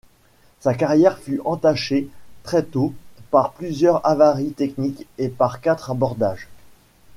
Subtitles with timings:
[0.61, 2.09] Sa carrière fut entachée
[2.41, 2.95] très tôt
[3.29, 6.47] par plusieurs avaries techniques et par quatre abordages.